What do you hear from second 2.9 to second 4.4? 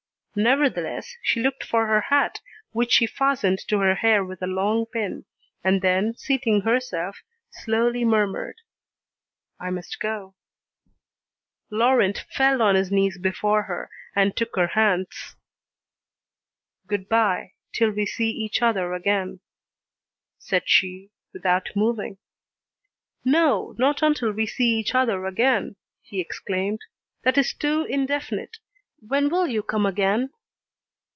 she fastened to her hair